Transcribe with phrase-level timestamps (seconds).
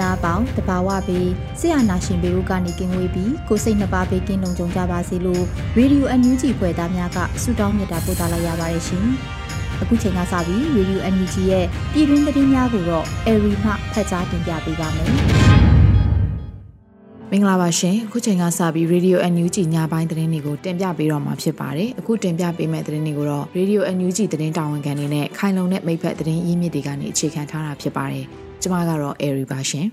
[0.00, 5.44] နိုင်ငံသူနိုင်ငံသားအပေါင်းတဘာဝပြီးဆရာနာရှင်ပေတို့ကနေကင်းဝေးပြီးကိုစိတ်နှပါဘေးကင်းလုံခြုံကြပါစေလို့
[5.76, 9.06] ရေဒီယိုအန်ယူဂျီဖွယ်သားများကဆုတောင်းမြတ်တာပို့သလာရပါတယ်ရှင်။
[9.82, 15.10] အခုချိန်ကစပြီးရေဒီယိုအန်ယူဂျီရဲ့ပြည်တွင်းသတင်းများကိုတော့အေရီမှဖတ်ကြားတင်ပြပေးပါမယ်။
[17.34, 28.26] မင်္ဂလာပါရှင်အခုချိန်ကစပြီး Radio NUG ညပိုင်းသတင်းတွေကိုတင်ပြပေးတော့မှာဖြစ်ပါတယ်အခုတင်ပြပေးမယ့်သတင်းတွေကိုတော့ Radio NUG သတင်းတာဝန်ခံတွေနဲ့ခိုင်လုံတဲ့မိဖက်သတင်းရင်းမြစ်တွေကနေအခြေခံထားတာဖြစ်ပါတယ်
[28.62, 29.88] ကျမကတော့ Airy ပါရှင်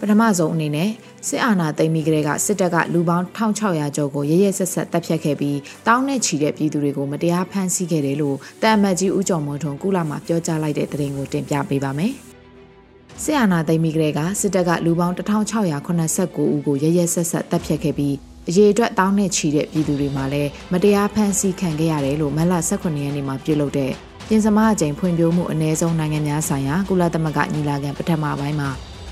[0.00, 0.90] ပထမဆုံးအနေနဲ့
[1.28, 12.12] စစ်အာဏာသိမ်းပြီးကလေးကစစ်တပ်ကလူပေါင်း1600ကျော်ကိုရရဆက်ဆက်တပ်ဖြတ်ခဲ့ပြီးတောင်းနဲ့ချီတဲ့ပြည်သူတွေကိုမတရားဖမ်းဆီးခဲ့တယ်လို့တအမတ်ကြီးဦးကျော်မွန်ထွန်းကုလာမှာပြောကြားလိုက်တဲ့သတင်းကိုတင်ပြပေးပါမယ်။
[13.22, 18.14] စစ်အာဏာသိမ်းပြီးကလေးကစစ်တပ်ကလူပေါင်း1689ဦးကိုရရဆက်ဆက်တပ်ဖြတ်ခဲ့ပြီး
[18.48, 23.92] အရေးအတွက်တောင်းနဲ့ချီတဲ့ပြည်သူတွေမှာလည်းမတရားဖမ်းဆီးခံခဲ့ရတယ်လို့မလ18ရက်နေ့မှာပြုလုပ်တဲ့
[24.28, 28.70] ပြင်စမအကြိမ်ဖွံ့ဖြိုးမှုအ ਨੇ ဆုံးနိုင်ငံများဆိုင်ရာကုလသမဂ္ဂညီလာခံပထမပိုင်းမှာ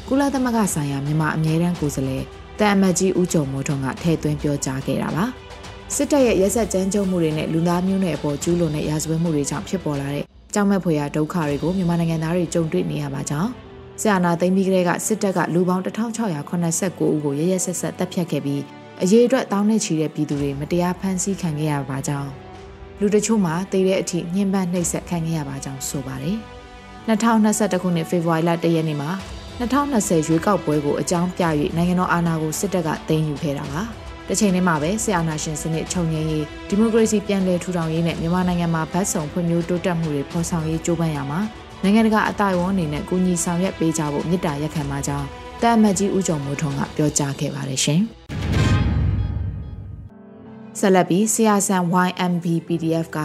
[0.08, 2.24] ကုလသမဂ္ဂဆိုင်ရာမြန်မာအမြဲတမ်းကိုယ်စားလှယ်
[2.58, 5.24] တန်အမတ်ကြီးဦးကျော်မိုးထွန်းကထည့်သွင်းပြောကြားခဲ့တာပါ
[5.94, 10.24] စစ်တပ်ရဲ့ရက်ဆက်ကြမ်းကြုတ်မှုတွေနဲ့လူသားမျိုးနွယ်အပေါ်ကျူးလွန်တဲ့ရာဇဝတ်မှုတွေကြောင့်ဖြစ်ပေါ်လာတဲ့
[10.54, 13.50] ကြောက်မက်ဖွယ်ရာဒုက္ခတွေကိုမြန်မာနိုင်ငံသားတွေကြုံတွေ့နေရပါကြောင်း
[14.00, 18.62] ဆရာနာသိမ်းပြီးကလေးကစစ်တပ်ကလူပေါင်း1689ဦးကိုရရဆက်ဆက်တပ်ဖြတ်ခဲ့ပြီး
[19.02, 22.43] အရေးအတွက်တောင်းနဲ့ချီတဲ့ပြည်သူတွေမတရားဖမ်းဆီးခံခဲ့ရပါကြောင်း
[23.00, 26.36] လူတချို့မှာတည်တဲ့အထိညှဉ်းပန်းနှိပ်စက်ခံခဲ့ရပါကြောင်းဆိုပါတယ်။
[27.08, 29.10] 2021ခုနှစ်ဖေဖော်ဝါရီလ1ရက်နေ့မှာ
[29.60, 31.44] 2020ရွေးကောက်ပွဲကိုအကြောင်းပြ၍
[31.76, 33.82] နိုင်ငံတော်အာဏာကိုစစ်တပ်ကသိမ်းယူခဲ့တာပါ။
[34.28, 41.40] တစ်ချိန်တည်းမှာပဲဆီအာနာရှင်စနစ်ချုပ်ငြိမ်းရေးဒီမိုကရေစီပြန်လည်ထူထောင်ရေးနဲ့မြန်မာနိုင်ငံမှာဗတ်စုံဖွံ့ဖြိုးတိုးတက်မှုတွေဖော်ဆောင်ရေးကြိုးပမ်းရမှာ
[41.82, 45.26] နိုင်ငံတကာအတိုင်းအဝန်အနေနဲ့ကူညီဆောင်ရွက်ပေးကြဖို့မြစ်တာရက်ခံပါကြောင်း
[45.62, 48.02] တာမတ်ကြီးဦးကျော်မိုးထွန်းကပြောကြားခဲ့ပါတယ်ရှင်။
[50.86, 53.20] ဆက်လက်ပြီးဆီယာဆန် YMB PDF က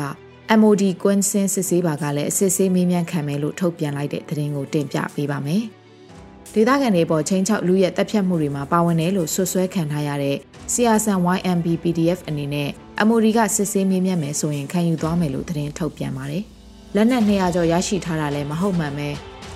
[0.59, 5.64] MOD ကွင်းစင်းစစ်ဆေးပါကလည်းအစစ်ဆေးမေးမြန်းခံမယ်လို့ထုတ်ပြန်လိုက်တဲ့သတင်းကိုတင်ပြပေးပါမယ်။
[6.53, 10.38] ဒေသခံတွေပေါ်ချင်းချောက်လူရဲ့တပ်ဖြတ်မှုတွေမှာပါဝင်တယ်လို့ဆွဆွဲခံထားရတဲ့
[10.74, 12.69] ဆီယာဆန် YMB PDF အနေနဲ့
[13.08, 16.44] MOD ကစစ်ဆေးမေးမြန်းမယ်ဆိုရင်ခံယူသွားမယ်လို့သတင်းထုတ်ပြန်ပါတယ်။
[16.96, 19.09] လက်နက်200ကျော်ရရှိထားတာလည်းမဟုတ်မှန်ပဲ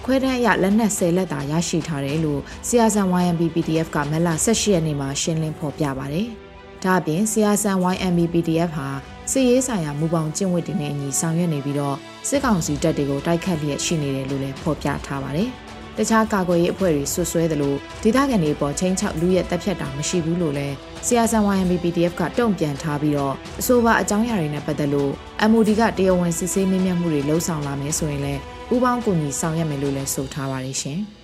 [0.05, 6.29] ခွဲတန်းအရလက်နက်10လက်သာရရှိထားတယ်လို့ဆီယာဆန် YMB PDF ကမက်လာ18ရက်နေ့မှာရှင်းလင်းဖော်ပြပါတယ်။
[6.83, 8.87] ဒါအပြင်ဆီယာဆန် YMB PDF ဟာ
[9.31, 15.49] စစ်ရေးဆိုင်ရာမူပေါင်းကျင့်ဝတ်တွေနဲ့အညီဆောင်ရွက်နေပြီးတော့စစ်ကောင်စီတပ်တွေကိုတိုက်ခတ်လျက်ရှိနေတယ်လို့လည်းဖော်ပြထားပါတယ်။
[15.97, 17.73] တခြားကာကွယ်ရေးအဖွဲ့တွေဆွဆွဲသလို
[18.03, 25.11] ဒေသခံတွေပေါ်ချင်းချောက်လူရဲ့တပ်ဖြတ်တာမရှိဘူးလို့လည်းဆီယာဆန် YMB PDF ကတုံ့ပြန်ထားပြီးတော့အဆိုပါအကြောင်းအရာတွေနဲ့ပတ်သက်လို့
[25.49, 28.41] MOD ကတရားဝင်စစ်ဆေးမေးမြန်းမှုတွေလှုံ့ဆော်လာမယ်ဆိုရင်လည်း
[28.73, 31.01] ဥပေါင်းကူညီဆောင်ရွက်မယ်လို့လည်းဆိုထားပါတယ်ရှင်။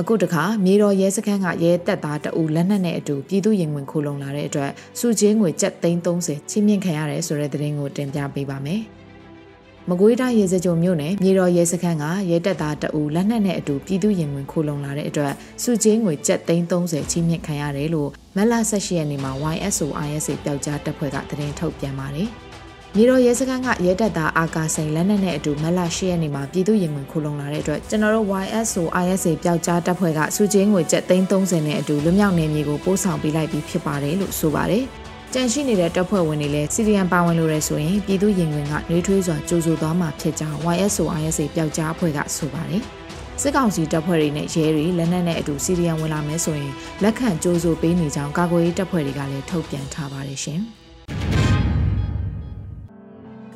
[0.00, 8.82] အခုတခါမြေတော်ရဲစခန်းကရဲတပ်သားတအူလက်နက်နဲ့အတူပြည်သူရင်ဝင်ခိုးလုံလာတဲ့အတွက်စုချင်းငွေကျပ်330ချင်းမြင့်ခံရတယ်ဆိုတဲ့သတင်းကိုတင်ပြပေးပါမယ်။
[9.88, 15.32] မကွေးတိုင်းရေစကြုံမြို့နယ်မြေတော်ရဲစခန်းကရဲတပ်သားတအူလက်နက်နဲ့အတူပြည်သူရင်ဝင်ခိုးလုံလာတဲ့အတွက်
[15.62, 22.30] စုချင်းငွေကျပ်330ချင်းမြင့်ခံရတယ်လို့မက်လာ18ရက်နေ့မှာ YSO ISA ပျောက်ကြားတပ်ဖွဲ့ကသတင်းထုတ်ပြန်ပါတယ်။
[22.96, 34.84] မြေတော်ရဲစခန်းကရဲတပ်သားအာကာစိန်လက်နက်နဲ့အတူမက်လာ၈ရက်နေ့မှာပြည်သူရင်ဝင်ခိုးလုံလာတဲ့အတွက်ကျွန်တော်တို့ YSO ISA ပျောက်ကြားတပ်ဖွဲ့ကစုချင်းငွေကျပ်330နဲ့အတူလွမြောက်နေမြေကိုပို့ဆောင်ပေးလိုက်ပြီးဖြစ်ပါတယ်လို့ဆိုပါတယ်။
[35.32, 42.82] ကြန့်ရှိနေတဲ့တပ်ဖွဲ့ဝင်တွေလည်းစီရီယံပါဝင်လို့ရဆိုရင်ပြည်သူရင်ဝင်ကနှွေးထွေးစွာကြိုးဆိုသွားမှာဖြစ်ကြောင်း YSO ISA ပျောက်ကြားအဖွဲ့ကဆိုပါတယ်။
[43.40, 46.72] စစ်ကောင်စီတပ်ဖွဲ့တွေနဲ့ရဲတွေလက်နက်နဲ့အတူစီရီယံဝင်လာမယ်ဆိုရင်
[47.02, 50.62] လက်ခံကြိုးဆိုပေးနေကြောင်းကာကွယ်ရေးတပ်ဖွဲ့တွေကလည်းထုတ်ပြန်ထားပါတယ်ရှင်။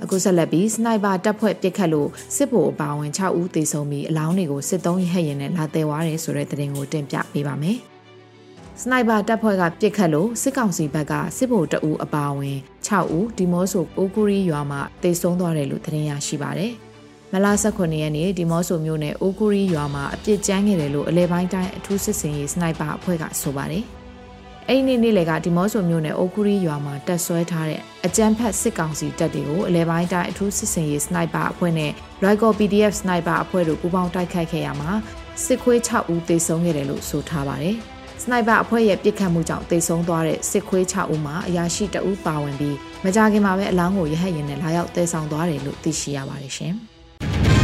[0.06, 7.79] အခုဆက်လက်ပြီးစနိုက်ပါတပ်ဖွဲ့ပစ်ခတ်လို့စစ်ဗိုလ်အပါဝင်6ဦးသေဆုံးပြီးအလောင်းတွေကိုစစ်သုံးရဟရင်နဲ့လာတဲွားတယ်ဆိုတဲ့သတင်းကိုတင်ပြပေးပါမယ်။
[8.81, 12.58] စနိုက်ပါတပ်ဖွဲ့ကပစ်ခတ်လို့စစ်ကောင်စီဘက်ကစစ်ဗိုလ်တအူအပါဝင်
[12.88, 16.73] 6ဦးဒီမော့ဆိုအိုကူရီရွာမှာတိတ်ဆုံးသွားတယ်လို့သတင်းရရှိပါတယ်။
[17.32, 23.87] မလာ18ရက်နေ့ဒီမော့ဆိုမြို့နယ်အိုကူရီရွာမှာအပြစ်ကျန်းခဲ့တယ်လို့အလဲပိုင်းတိုင်းအထူးစစ်စင်ရေးစနိုက်ပါအဖွဲ့ကဆိုပါတယ်။
[24.70, 31.92] အဲ့ဒီနေ့နေ့လေကဒီမော့ဆိုမြို့နယ်အိုကူရီရွာမှာတက်ဆွဲထားတဲ့အကြမ်းဖက်စစ်ကောင်စီတပ်တွေကိုအလဲပိုင်းတိုင်းအထူးစစ်စင်ရေးစနိုက်ပါအဖွဲ့နဲ့
[32.24, 34.90] Rico PDF စနိုက်ပါအဖွဲ့တို့ပူးပေါင်းတိုက်ခိုက်ခဲ့ရမှာ
[35.44, 37.76] စစ်ခွေး6ဦးသေဆုံးခဲ့တယ်လို့ဆိုထားပါတယ်။
[38.22, 46.74] စနိုက်ပါအဖွဲ့ရဲ့ပစ်ခတ်မှုကြောင့်တိတ်ဆုံးသွားတဲ့စစ်ခွေး6ဦးမှာအရာရှိတဦးပါဝင်ပြီးမကြခင်မှာပဲအလောင်းကိုရဟတ်ရင်နဲ့လာရောက်တည်ဆောင်သွားတယ်လို့သိရှိရပါတယ်ရှင်။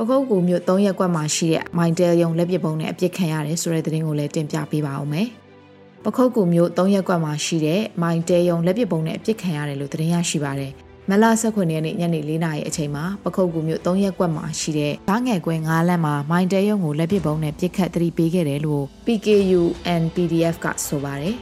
[0.00, 5.28] ပကုတ်ကူမြို့၃ရက်ကွက်မှာရှိတဲ့မိုင်တယ်ယုံလက်ပစ်ပုံနဲ့အပစ်ခံရတယ်ဆိုတဲ့သတင်းကိုလည်းတင်ပြပေးပါအောင်မယ်။
[6.04, 10.72] ပခုတ်ကူမြို့၃ရက်ကွက်မှာရှိတဲ့မိုင်တယ်ယုံလက်ပစ်ပုံနဲ့အပစ်ခံရတယ်လို့သတင်းရရှိပါတယ်။
[11.08, 19.62] မလ19ရက်နေ့ညနေ4နာရီအချိန်မှာပခုတ်ကူမြို့3ရက်ကွက်မှာရှိတဲ့ဓာငယ်ကွင်း9လမ်းမှာမိုင်းတဲရုံကိုလက်ပစ်ပုံးနဲ့ပစ်ခတ်သတိပေးခဲ့တယ်လို့ PKU
[19.94, 21.34] and PDF ကဆိုပါတယ်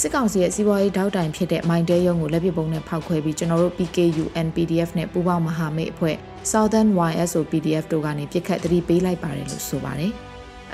[0.00, 6.16] စစ်ကောင်စီရဲ့စီးပွားရေးတောက်တိုင်ဖြစ်တဲ့မိုင်းတဲရုံကိုလက်ပစ်ပုံးနဲ့ဖောက်ခွဲပြီးကျွန်တော်တို့ PKU and PDF နဲ့ပူးပေါင်းမဟာမိတ်အဖွဲ့
[6.50, 10.12] Southern YSO PDF တို့ကနေပစ်ခတ်သတိပေးလိုက်ပါတယ်လို့ဆိုပါတယ်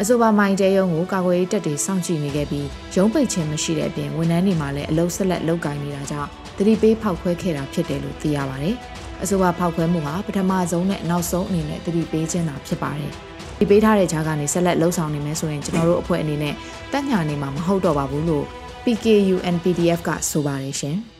[0.01, 2.67] အဆိုပါမိုင်းတဲရုံကိုကာကွယ်ရေးတပ်တွေစောင့်ကြည့်နေခဲ့ပြီး
[2.97, 6.29] ရုံးပိတ်ခြင်းမရှိတဲ့အပြင်ဝန်ထမ်းတွေမှာလည်းအလုံးဆက်လက်လုပ်ကိုင်နေတာကြောင့်
[6.59, 8.75] သတိပေးဖောက်ခွဲခဲ့တာဖြစ်တယ်လို့သိရပါတယ်။
[9.23, 13.13] အဆိုပါဖောက်ခွဲမှုဟာပထမဆုံးနဲ့နောက်ဆုံးအနေနဲ့သတိပေးခြင်းသာဖြစ်ပါတယ်။
[13.59, 16.55] ဒီပေးထားတဲ့ကြားကနေဆက်လက်လှုပ်ဆောင်နေမယ်ဆိုရင်ကျွန်တော်တို့အဖွဲ့အနေနဲ့
[16.93, 18.47] တက်ညာနေမှာမဟုတ်တော့ပါဘူးလို့
[18.85, 20.99] PKU NPDF ကဆိုပါတယ်ရှင်။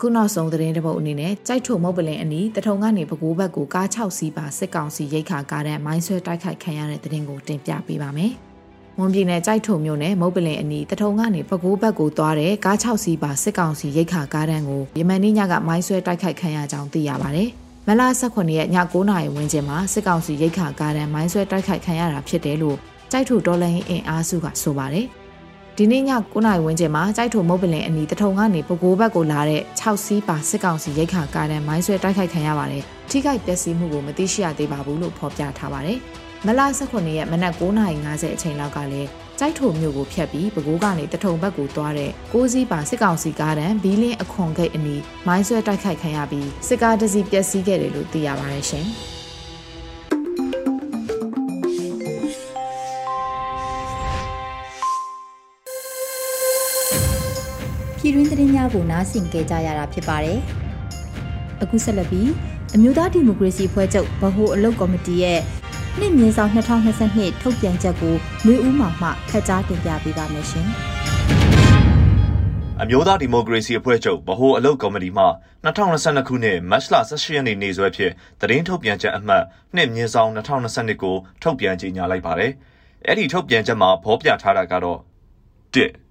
[0.00, 8.32] ခုနောက်ဆုံးသတင်းတစ်ပုဒ်အနေနဲ့ကြိုက်ထုံမုတ်ပလင်အနီးတထုံကနေပဲခူးဘက်ကိုကား6စီးပါစစ်ကောင်စီရိတ်ခါကားတဲ့မိုင်းဆွဲတိုက်ခိုက်ခံရတဲ့သတင်းကိုတင်ပြပေးပါမယ်။
[8.98, 17.48] မွန်ပြည်နယ်ကြိုက်ထုံမြို့နယ်မုတ်ပလင်အနီးတထုံကနေပကိုးဘက်ကိုသွားတဲ့ကား6စီးပါစစ်ကောင်စီရိတ်ခါကားတန်းကိုယမန်နေ့ညကမိုင်းဆွဲတိုက်ခိုက်ခံရကြောင်းသိရပါတယ်။
[17.86, 22.78] မလ18ရက်ည9:00နာရီဝန်းကျင်မှာစစ်ကောင်စီရိတ်ခါကားတန်းမိုင်းဆွဲတိုက်ခိုက်ခံရတာဖြစ်တယ်လို့
[23.12, 25.06] ကြိုက်ထုဒေါ်လာအင်အားစုကဆိုပါတယ်။
[25.76, 35.98] ဒီနေ့ည9:00နာရီဝန်းကျင်မှာကြိုက်ထုံမုတ်ပလင်အနီးတထုံကနေပကိုးဘက်ကိုလာတဲ့6စီးပါစစ်ကောင်စီရိတ်ခါကားတန်းမိုင်းဆွဲတိုက်ခိုက်ခံရပါတယ်။ထိခိုက်ပျက်စီးမှုကိုမသိရှိရသေးပါဘူးလို့ဖော်ပြထားပါတယ်။
[36.46, 39.08] မလ18ရက်မနက်9:50အချိန်လောက်ကလည်း
[39.38, 48.88] ကြိုက်ထုံမြို့ကိုဖျက်ပြီးပဲခူးကနေတထုံဘက်ကိုသွားတဲ့ကိုးစီးပါစစ်ကောင်စီကားတန်းဘီလင်းအခွန်ဂိတ်အနီးမိုင်းဆွဲတိုက်ခိုက်ခံရပြီးစစ်ကားတစ်စီးပျက်စီးခဲ့တယ်လို့သိရပါတယ်ရှင်။
[58.02, 60.38] ပြည်တွင်းသတင်းများကိုနားဆင်ကြကြရတာဖြစ်ပါတယ်။
[61.62, 62.30] အခုဆက်လက်ပြီး
[62.74, 65.40] အမျိုးသားဒီမိုကရေစီအဖွဲ့ချုပ်ဗဟိုအလုပ်ကော်မတီရဲ့
[65.98, 68.14] နှစ်မြင်းဆောင်2022ထုတ်ပြန်ချက်ကို
[68.46, 70.66] မျိုးဦးမှမှဖတ်ကြားတင်ပြပေးပါမယ်ရှင်။
[72.82, 75.24] အမျိုးသားဒီမိုကရေစီအဖွဲ့ချုပ်ဗဟိုအလုပ်ကော်မတီမှ
[75.64, 79.44] 2022ခုနှစ်မတ်လ18ရက်နေ့နေ့စွဲဖြင့်သတင်းထုတ်ပြန်ချက်အမှတ်
[79.74, 82.52] နှစ်မြင်းဆောင်2022ကိုထုတ်ပြန်ကြေညာလိုက်ပါတယ်။
[83.06, 84.98] အဲ့ဒီထုတ်ပြန်ချက်မှာဖော်ပြထားတာကတော့
[85.74, 86.09] 1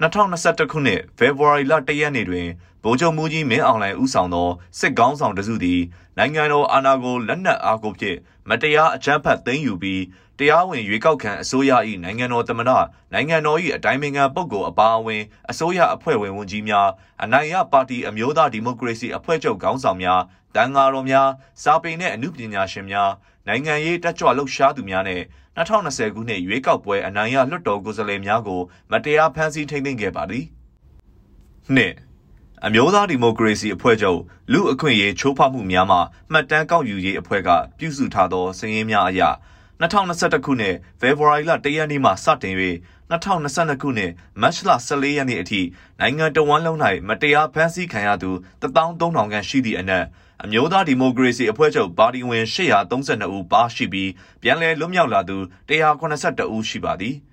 [0.00, 2.46] 2021ခုနှစ်ဖေဖော်ဝါရီလ1ရက်နေ့တွင်
[2.82, 4.48] ဗိုလ်ချုပ်မူကြီးမင်းအောင်လှိုင်ဦးဆောင်သော
[4.78, 5.80] စစ်ကောင်းဆောင်တစုသည်
[6.18, 8.18] နိုင်ငံတော်အာဏာကိုလက်နက်အားကိုဖြင့်
[8.48, 10.02] မတရားအကြမ်းဖက်သိမ်းယူပြီး
[10.38, 11.72] တရားဝင်ရွေးကောက်ခံအစိုးရ၏
[12.04, 12.70] နိုင်ငံတော်သမ္မတ
[13.12, 16.88] နိုင်ငံတော်၏အတိုင်းအမြံပုဂ္ဂိုလ်အပါအဝင်အစိုးရအဖွဲ့ဝင်ဝန်ကြီးများ
[17.22, 20.20] အနိုင်ရပါတီအမျိုးသားဒီမိုကရေစီအဖွဲ့ချုပ်ခေါင်းဆောင်များ
[20.54, 21.28] တန်ဃာတော်များ
[21.62, 23.10] စာပေနှင့်အမှုပညာရှင်များ
[23.48, 25.22] နိုင်ငံရေးတက်ကြွလှုပ်ရှားသူများနဲ့
[25.56, 28.60] 2020ခုနှစ်ရွေးကောက်ပွဲအနိုင်ရလွှတ်တော်ကိုယ်စားလှယ်များကို
[28.90, 30.44] မတရားဖမ်းဆီးထိန်းသိမ်းခဲ့ပါသည်။
[31.74, 31.94] နှစ်
[32.64, 34.20] အမျိုးသားဒီမိုကရေစီအဖွဲ့ချုပ်
[34.52, 35.98] လူအခွင့်အရေးချိုးဖောက်မှုများမှ
[36.32, 39.22] မှတ်တမ်းကောက်ယူရေးအဖွဲ့ကပြုစုထားသောစာရင်းများအရ
[39.80, 42.54] 2021ခုနှစ်ဖေဖော်ဝါရီလ1ရက်နေ့မှစတင်၍
[43.10, 45.60] 2022ခုနှစ်မတ်လ14ရက်နေ့အထိ
[46.00, 46.78] နိုင်ငံတော်ဝန်လုံး၌
[47.08, 48.30] မတရားဖမ်းဆီးခံရသူ
[48.62, 50.04] 13000ခန့်ရှိသည့်အနက်
[50.44, 54.10] အမျိုးသားဒီမိုကရေစီအဖွဲ့ချုပ်ပါတီဝင်832ဦးပါရှိပြီး
[54.42, 57.16] ပြန်လည်လွတ်မြောက်လာသူ182ဦးရှိပါသည်။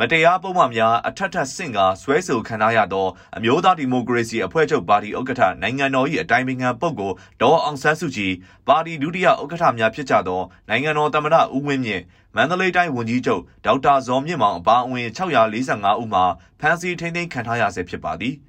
[0.00, 8.32] မတရားပုံမှန်များအထက်ထက်ဆင့်ကဆွဲဆိုခံရသောအမျိုးသားဒီမိုကရေစီအဖွဲ့ချုပ်ပါတီဥက္ကဋ္ဌနိုင်ငံတော်၏အတိုင်ပင်ခံပုဂ္ဂိုလ်ဒေါ်အောင်ဆန်းစုကြည်
[8.68, 12.02] ပါတီဒုတိယဥက္ကဋ္ဌများဖြစ်ကြသောနိုင်ငံတော်သမ္မတဦးဝင်းမြင့်
[12.36, 16.24] မန္တလေးတိုင်းဝန်ကြီးချုပ်ဒေါက်တာဇော်မြင့်မောင်အပါအဝင်645ဦးမှာ
[16.60, 18.36] ဖမ်းဆီးထိန်းသိမ်းခံထားရဆဲဖြစ်ပါသည်။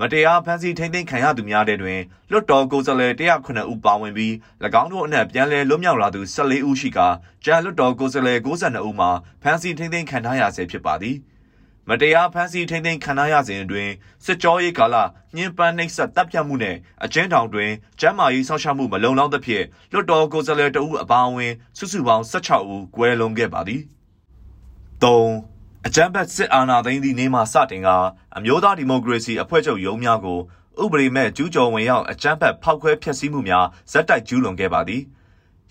[0.00, 2.00] မတရားဖမ်းဆီးထိန်းသိမ်းခံရသူများတဲ့တွင်
[2.30, 4.32] လွတ်တော်ကိုယ်စားလှယ်109ဦးပါဝင်ပြီး၎
[4.82, 7.08] င်းတို့အနက်ပြန်လည်လွတ်မြောက်လာသူ14ဦးရှိကာ
[7.44, 9.10] ကျန်လွတ်တော်ကိုယ်စားလှယ်92ဦးမှာ
[9.42, 11.16] ဖမ်းဆီးထိန်းသိမ်းခံထားရဆဲဖြစ်ပါသည်
[11.88, 13.92] မတရားဖမ်းဆီးထိန်းသိမ်းခံရစဉ်အတွင်း
[14.24, 14.96] စစ်ကြောရေးကာလ
[15.36, 23.82] ညှဉ်းပန်းနှိပ်စက်တပ်ဖြတ်မှုနဲ့အကျဉ်းထောင်တွင်ကျန်းမာရေးစောင့်ရှောက်မှုမလုံလောက်သဖြင့်လွတ်တော်ကိုယ်စားလှယ်တဦးအပါအဝင်စုစုပေါင်း16ဦးကွဲလွန်ခဲ့ပါသည်
[25.02, 25.57] 3
[25.90, 27.88] အကြမ်းဖက်စစ်အာဏာသိမ်းသည့်နေ့မှစတင်က
[28.36, 30.38] အမျိုးသားဒီမိုကရေစီအဖွဲ့ချုပ်ရုံးများကို
[30.82, 35.02] ဥပဒေမဲ့ကျူးကျော်ဝင်ရောက်အကြမ်းဖက်ဖောက်ခွဲဖျက်ဆီးမှုများဇက်တိုက်ကျူးလွန်ခဲ့ပါသည်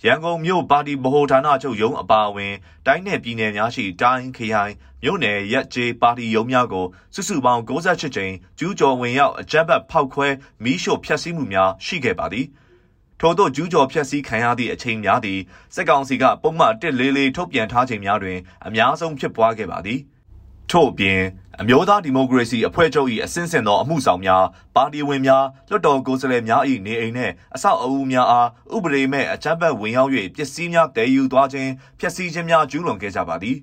[0.04, 2.54] ရန်ကုန်မြို့ပါတီဗဟိုဌာနချုပ်ရုံးအပါအဝင်
[2.86, 10.28] တိုင်းနယ်ပြည်နယ်များရှိတိုင်းခရိုင်မြို့နယ်ရက်ကျေးပါတီရုံးများကိုစုစုပေါင်း68ကြိမ်ကျူးကျော်ဝင်ရောက်အကြမ်းဖက်ဖောက်ခွဲ
[10.64, 12.46] မီးရှို့ဖျက်ဆီးမှုများရှိခဲ့ပါသည်
[13.20, 15.40] ထို့သောကျူးကျော်ဖျက်ဆီးခံရသည့်အချိန်များသည်
[15.76, 20.00] စက်ကောင်စီကပုံမှန်144ထုတ်ပြန်ထားချိန်များတွင်အများဆုံးဖြစ်ပွားခဲ့ပါသည်
[20.72, 21.22] ထို့အပြင်
[21.62, 24.44] အမျိုးသားဒီမိုကရေစီအဖွဲ့ချုပ်၏အစင်းစင်သောအမှုဆောင်များ
[24.76, 33.58] ပါတီဝင်များလွှတ်တော်ကိုယ်စားလှယ်များ၏နေအိမ်နှင့်အဆောက်အဦများအားဥပဒေမဲ့အကြမ်းဖက်ဝင်ရောက်၍ပစ္စည်းများတည်ယူသွားခြင်းဖျက်ဆီးခြင်းများကျူးလွန်ခဲ့ကြပါသည်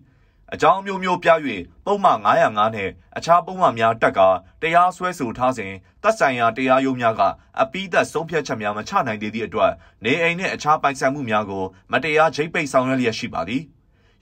[0.54, 1.30] အကြောင်းမျိုးမျိုးပြ၍
[1.86, 4.20] ပုံမှန်905နှင့်အခြားပုံမှန်များတက်က
[4.62, 7.22] တရားစွဲဆိုထားစဉ်တပ်ဆိုင်ရာတရားရုံးများက
[7.60, 9.72] အပိသက်ဆုံးဖြတ်ချက်များမချနိုင်သေးသည့်အတွက်
[10.04, 13.62] နေအိမ်နှင့်အခြားပိုင်ဆိုင်မှုများကိုမတရားချိတ်ပိတ်ဆောင်ရွက်လျက်ရှိပါသည်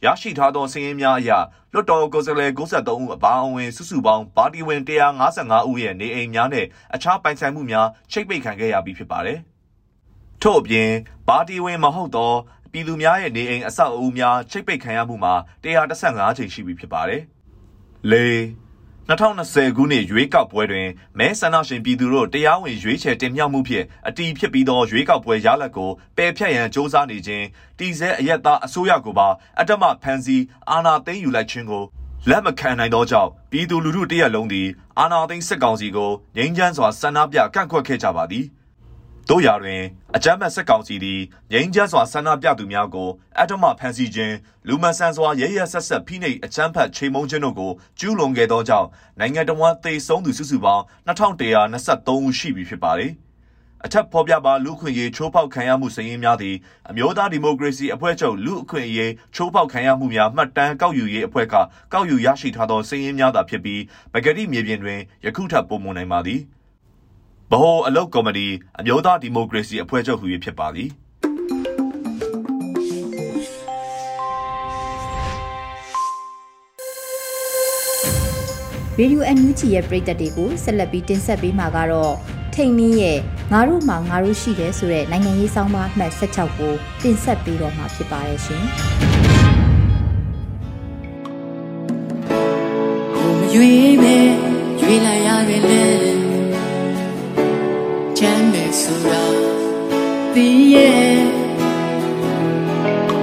[0.04, 1.30] ရရှိထားသောစာရင်းများအရ
[1.72, 4.80] လွတ်တော်ကိုယ်စားလှယ်93ဦးအပါအဝင်စုစုပေါင်းပါတီဝင်
[5.26, 9.38] 155ဦးရဲ့နေအိမ်များနဲ့အခြားပိုင်ဆိုင်မှုများချိတ်ပိတ်ခံခဲ့ရပြီးဖြစ်ပါတယ်။
[10.42, 10.90] ထို့အပြင်
[11.28, 12.32] ပါတီဝင်မဟုတ်သော
[12.72, 17.22] ပြည်သူများရဲ့နေအိမ်အဆောက်အဦများချိတ်ပိတ်ခံရမှုမှာ135ချိန်ရှိပြီဖြစ်ပါတယ်။
[18.12, 18.14] ၄
[19.08, 20.88] 2020ခုနှစ်ရွေးကောက်ပွဲတွင်
[21.18, 27.46] မဲဆန္ဒရှင်ပြည်သူတို့တရားဝင်ရွေးချယ်တင်မြှောက်မှုဖြင့်အတီးဖြစ်ပြီးသောရွေးကောက်ပွဲရလဒ်ကိုပယ်ဖျက်ရန်စ조사နေခြင်း
[27.78, 30.36] တီစဲအရက်သားအစိုးရကိုပါအတ္တမဖန်စီ
[30.70, 31.84] အာဏာသိမ်းယူလိုက်ခြင်းကို
[32.30, 38.46] လက်မခံနိုင်သောကြောင့်ပြည်သူလူထုတရက်လုံးသည်အာဏာသိမ်းစစ်ကောင်စီကိုငြိမ်းချမ်းစွာဆန္ဒပြကန့်ကွက်ခဲ့ကြပါသည်။
[39.28, 39.82] တို့ရာတွင်
[40.16, 41.20] အကြမ်းဖက်စစ်ကောင်စီသည်
[41.52, 43.08] ငြိမ်းချမ်းစွာဆန္ဒပြသူများကို
[43.40, 44.34] အထမဖမ်းဆီးခြင်း
[44.68, 48.88] လူမဆန်စွာရဲရဲဆက်ဆက်ဖိနှိပ်အကြမ်းဖက်ချိန်မုံခြင်းတို့ကိုကျူးလွန်ခဲ့သောကြောင့်
[49.18, 53.12] နိုင်ငံတော်ဝန်သေဆုံးသူစုစုပေါင်း2123ဦးရှိပြီဖြစ်ပါသည်
[53.84, 56.56] အထက်ဖော်ပြပါလူခွင့်ရေးချိုးဖောက်ခံရမှုစည်ရင်းများသည်
[56.90, 61.54] အမျိုးသားဒီမိုကရေစီအဖွဲ့ချုပ်လူအခွင့်အရေးချိုးဖောက်ခံရမှုများမှတ်တမ်းကောက်ယူရေးအဖွဲ့က
[61.92, 63.80] ကောက်ယူရရှိထားသောစည်ရင်းများသာဖြစ်ပြီး
[64.12, 66.42] ပဂတိမြေပြင်တွင်ယခုထပ်ပုံမနိုင်ပါသည်။
[67.52, 68.46] ဗဟိုအလုတ်ကော်မတီ
[68.80, 70.88] အမျိုးသားဒီမိုကရေစီအဖွဲ့ချုပ်ဟူ၍ဖြစ်ပါသည်
[78.98, 82.14] ရေဒီယိုအန်ယူဂျီရဲ့ပရိသတ်တွေကိုဆက်လက်ပြီးတင်ဆက်ပေးမှာကတော့
[82.54, 83.18] ထိန်နင်းရဲ့
[83.52, 88.64] ငါတို့မှာငါတို့ရှိတယ်ဆိုတဲ့နိုင်ငံရေးဆောင်မအမှတ်16ကိုတင်ဆက်ပေးတော့မှာဖြစ်ပါတယ်ရှင်။
[93.16, 94.16] ကိုမရွေးပဲ
[94.80, 95.21] ရွေးလိုက်
[98.92, 99.24] ဆိုတာ
[100.34, 101.20] သိရဲ့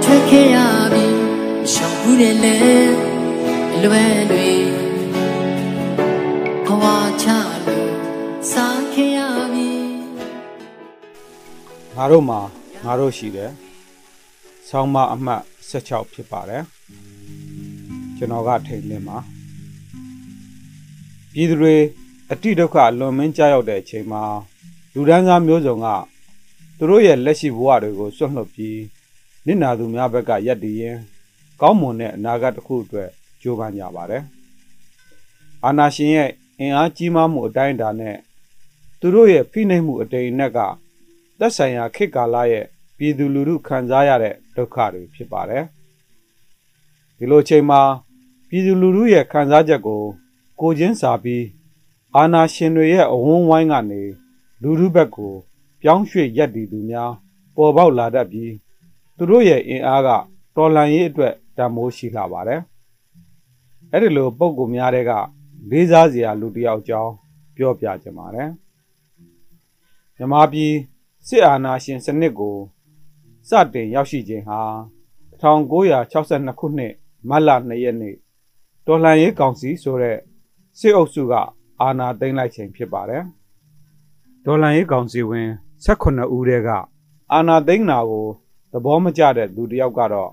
[0.02, 0.56] ထွက်ခဲ့ရ
[0.92, 1.06] ပြီ
[1.72, 2.56] ရှောင်ဘူးတယ်လေ
[3.82, 4.50] လွယ်တွေ
[6.66, 6.84] ဘဝ
[7.22, 7.26] ချ
[7.66, 7.92] လို့
[8.52, 9.18] စားခဲ့ရ
[9.52, 9.70] ပြီ
[11.96, 12.40] ငါတို့မှာ
[12.84, 13.50] ငါတို့ရှိတယ်
[14.68, 16.64] ဆောင်းမအမှတ်16ဖြစ်ပါတယ်
[18.16, 19.18] ကျွန်တော်ကထိန်လင်းပါ
[21.32, 21.76] ပြည်သူတွေ
[22.30, 24.24] အတိဒုက္ခလွန်မင်းကြောက်တဲ့အချိန်မှာ
[24.94, 25.86] လူဒန်းစားမျိုးစုံက
[26.76, 28.80] သူတို့ရဲ့လက်ရှိဘဝတွေကိုစွန့်လွတ်ပြီး
[29.46, 30.96] နစ်နာသူများဘက်ကရက်တည်ရင်
[31.60, 33.08] ကောင်းမွန်တဲ့အနာဂတ်တစ်ခုအတွက်
[33.40, 34.22] ကြိုးပမ်းကြပါတယ်။
[35.64, 38.16] အာနာရှင်ရဲ့အင်အားကြီးမားမှုအတိုင်းအတာနဲ့
[39.00, 40.58] သူတို့ရဲ့ဖိနှိပ်မှုအတိမ်အနက်က
[41.38, 42.66] သက်ဆိုင်ရာခေတ်ကာလရဲ့
[42.96, 45.64] ပြည်သူလူထုခံစားရတဲ့ဒုက္ခတွေဖြစ်ပါတယ်။
[47.16, 47.80] ဒီလိုချိန်မှာ
[48.48, 50.02] ပြည်သူလူထုရဲ့ခံစားချက်ကို
[50.60, 51.44] ကိုချင်းစာပြီး
[52.16, 54.02] အာနာရှင်တွေရဲ့အဝန်းဝိုင်းကနေ
[54.62, 55.32] လူထုဘက်ကို
[55.82, 57.12] ပြောင်းရွှေ့ရက်တည်သူများ
[57.56, 58.52] ပေါ်ပေါက်လာတတ်ပြီး
[59.16, 60.08] သူတို့ရဲ့အင်အားက
[60.56, 62.60] တော်လှန်ရေးအတွက်တံမိုးရှိလာပါတယ်။
[63.92, 65.12] အဲ့ဒီလိုပုံကူများတဲ့က
[65.70, 67.12] လေးစားစရာလူတစ်ယောက်ကြောင်း
[67.56, 68.48] ပြောပြကြပါတယ်။
[70.16, 70.72] မြမပြည်
[71.26, 72.56] စစ်အာဏာရှင်စနစ်ကို
[73.48, 74.60] စတင်ရောက်ရှိခြင်းဟာ
[75.40, 76.92] 1962ခုနှစ်
[77.28, 78.16] မတ်လ2ရက်နေ့
[78.86, 80.18] တော်လှန်ရေးကောင်စီဆိုတဲ့
[80.78, 81.34] စစ်အုပ်စုက
[81.80, 83.24] အာဏာသိမ်းလိုက်ခြင်းဖြစ်ပါတယ်။
[84.44, 85.48] ဒေါ်လာရေးကောင်စီဝင်
[85.84, 86.68] 18ဦးတည်းက
[87.32, 88.26] အာနာသိန်းနာကို
[88.72, 90.30] သဘောမကျတဲ့လူတစ်ယောက်ကတော့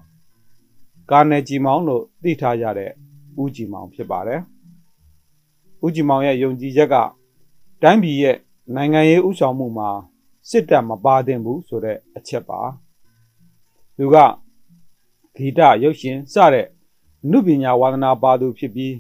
[1.12, 2.92] ကာနယ်ဂျီမောင်လို့သိထားကြတဲ့
[3.42, 4.42] ဦးကြည်မောင်ဖြစ်ပါတယ်။
[5.86, 6.96] ဦးကြည်မောင်ရဲ့ယုံကြည်ချက်က
[7.82, 8.38] တိုင်းပြည်ရဲ့
[8.76, 9.90] နိုင်ငံရေးဥဆောင်မှုမှာ
[10.50, 12.60] စစ်တပ်မပါသင့်ဘူးဆိုတဲ့အချက်ပါ။
[13.98, 14.16] သူက
[15.36, 16.68] ဂီတရုပ်ရှင်စတဲ့
[17.32, 18.96] နုပညာဝါသနာပါသူဖြစ်ပြီး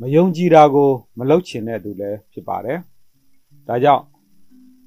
[0.00, 2.78] မယုံကြည်တာကို မလုပ်ချင်တဲ့သူလည်းဖြစ်ပါတယ်။
[3.68, 4.04] ဒါကြောင့်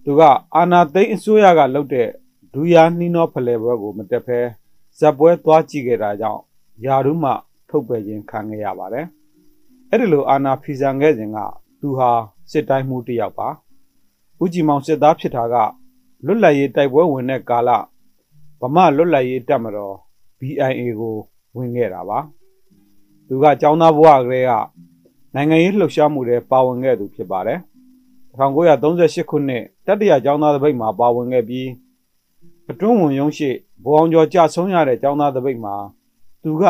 [0.05, 0.21] သူက
[0.55, 2.07] အာနာသိန်းအစိုးရကလုပ်တဲ့
[2.53, 4.39] ဒူယာနှီးနောဖလဲပွဲကို မတက်ဖဲ
[4.97, 6.41] ဇက်ပွဲသွားကြည့်ခဲ့တာကြောင့်
[6.85, 7.31] ယာရုမှ
[7.69, 9.05] ထုတ်ပယ်ခြင်းခံခဲ့ရပါတယ်။
[9.89, 11.37] အဲ့ဒီလိုအာနာဖီဆန်ခဲ့စဉ်က
[11.81, 12.09] သူဟာ
[12.51, 13.47] စစ်တိုင်းမှုတစ်ယောက်ပါ။
[14.41, 15.55] ဦးကြည်မောင်စစ်သားဖြစ်တာက
[16.25, 17.69] လွတ်လပ်ရေးတိုက်ပွဲဝင်တဲ့ကာလ
[18.61, 19.95] ဗမာလွတ်လပ်ရေးတပ်မတော်
[20.39, 21.15] BIA ကို
[21.55, 22.19] ဝင်ခဲ့တာပါ။
[23.27, 24.51] သူကចောင်းသားဘဝကလေးက
[25.33, 27.59] နိုင်ငံရေးလှုပ်ရှားမှုတွေပါဝင်ခဲ့သူဖြစ်ပါတယ်။
[28.37, 31.69] 1938ခုနှစ်တတိယကျောင်းသားသပိတ်မှာပါဝင်ခဲ့ပြီး
[32.69, 33.49] အတွင်းဝင်ရုံးရှိ
[33.83, 35.75] ဘိုးအောင်ကျော်ကြဆုံးရတဲ့ចောင်းသားတပိတ်မှာ
[36.43, 36.63] သူက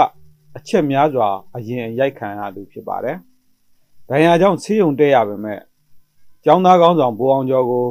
[0.57, 3.17] အချက်များစွာအရင်ရိုက်ခံရသူဖြစ်ပါတယ်။
[4.09, 5.59] ဒဏ်ရာကြောင့်ဆေးရုံတက်ရပါမယ်။
[6.45, 7.85] ចောင်းသားကောင်းဆောင်ဘိုးအောင်ကျော်ကို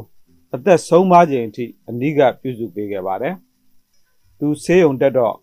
[0.55, 3.35] အသက်ဆုံးပါခြင်းအထိအနိကပြုစုပေးခဲ့ပါတယ်။
[4.39, 5.35] သူဆေးရုံတက်တော့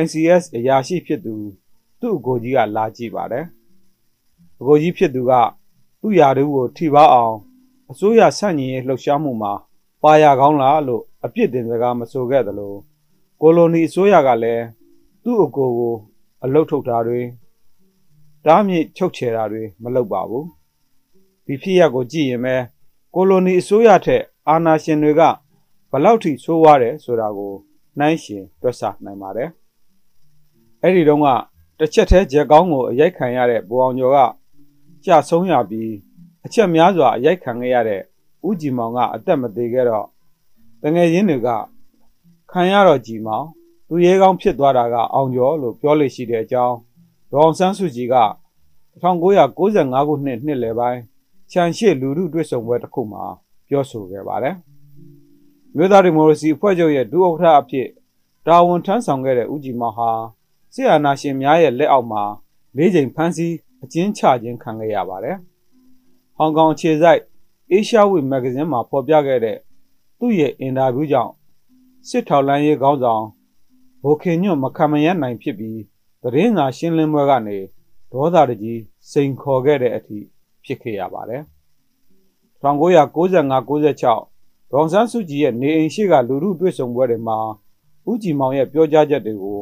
[0.00, 1.34] ICS အရာရှိဖြစ်သူ
[2.00, 3.44] သူ့အကိုကြီးကလာကြည့်ပါတယ်။
[4.60, 5.32] အကိုကြီးဖြစ်သူက
[6.00, 7.36] သူ့ယာတူကိုထိပါအောင်
[7.92, 9.52] အစိုးရဆန့်ကျင်ရေးလှုပ်ရှားမှုမှာ
[10.02, 12.74] ပါရကောင်းလားလို့အပြစ်တင်စကားမဆိုခဲ့သလို
[13.40, 14.64] ကိုလိုနီအစိုးရကလည်း
[15.22, 15.94] သူ့အကိုကို
[16.44, 17.20] အလုတ်ထုတ်တာတွေ
[18.44, 20.46] တားမြစ်ချုပ်ချယ်တာတွေမလုပ်ပါဘူး
[21.46, 22.56] ဒီဖြစ်ရပ်ကိုကြည့်ရင်ပဲ
[23.14, 25.22] ကိုလိုနီအစိုးရထက်အာဏာရှင်တွေက
[25.90, 27.52] ဘလောက်ထိဆိုးွားတယ်ဆိုတာကို
[27.98, 29.48] နှိုင်းရှင်တွက်ဆနိုင်ပါတယ်
[30.82, 31.28] အဲ့ဒီတုန်းက
[31.78, 34.18] တစ်ချက်တည်းဂျက်ကောင်းကိုအရိုက်ခံရတဲ့ဘူအောင်ကျော်က
[35.04, 35.90] ကြာဆုံးရပြီး
[36.44, 38.00] အချက်များစွာအရိုက်ခံခဲ့ရတဲ့
[38.46, 40.06] ဦးကြည်မောင်ကအသက်မသေးခဲ့တော့
[40.82, 41.48] တငယ်ရင်းတွေက
[42.50, 43.46] ခံရတော့ကြည်မောင်
[43.88, 46.76] သူရဲကောင်းဖြစ်သွားတာကအောင်ကျော်လို့ပြောလို့ရှိတဲ့အကြောင်း
[47.30, 48.16] ဒေါအောင်ဆန်းစုကြည်က
[49.02, 51.00] 1995ခုနှစ်နှစ်လယ်ပိုင်း
[51.52, 53.24] ချန်ရှိလူထုတွေ့ဆုံပွဲတစ်ခုမှာ
[53.68, 54.56] ပြောဆိုခဲ့ပါတယ်။
[55.76, 57.88] မြို့သားဒီမိုကရေစီအဖွဲ့ချုပ်ရဲ့ဒုဥက္ကဋ္ဌအဖြစ်
[58.46, 60.10] တာဝန်ထမ်းဆောင်ခဲ့တဲ့ဦးကြည်မောင်ဟာ
[60.74, 62.22] စစ်အာဏာရှင်များရဲ့လက်အောက်မှာ
[62.76, 65.36] လေးချိန်ဖမ်းဆီးအကျဉ်းချခြင်းခံခဲ့ရပါတယ်။
[66.42, 67.20] ဟောင်ကောင်ခြေစိုက်
[67.72, 69.56] Asia Week Magazine မှာဖော်ပြခဲ့တဲ့
[70.18, 71.32] သူ့ရဲ့အင်တာဗျူးကြောင့်
[72.08, 73.24] စစ်ထောက်လှမ်းရေးခေါင်းဆောင်
[74.02, 75.78] ဘိုခင်ညွတ်မခံမရနိုင်ဖြစ်ပြီး
[76.22, 77.58] သတင်းစာရှင်းလင်းပွဲကနေ
[78.12, 78.80] ဒေါသတကြီး
[79.10, 80.18] စိန်ခေါ်ခဲ့တဲ့အထိ
[80.64, 81.42] ဖြစ်ခဲ့ရပါတယ်။
[82.62, 87.38] 1995-96ဒေါန်ဆန်းစုကြည်ရဲ့နေအိမ်ရှိကလူမှုတွေ့ဆုံပွဲတွေမှာ
[88.08, 89.60] ဦးကြည်မောင်ရဲ့ပြောကြားချက်တွေကို